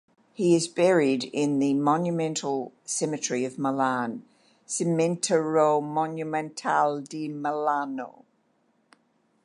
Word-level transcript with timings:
He 0.33 0.55
is 0.55 0.67
buried 0.67 1.25
in 1.25 1.59
the 1.59 1.75
Monumental 1.75 2.73
Cemetery 2.85 3.45
of 3.45 3.59
Milan 3.59 4.25
("Cimitero 4.65 5.79
Monumentale 5.79 7.07
di 7.07 7.27
Milano"). 7.27 8.25